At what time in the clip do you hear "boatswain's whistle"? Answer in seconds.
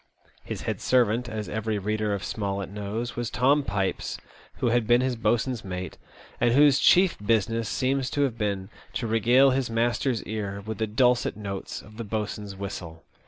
12.03-13.03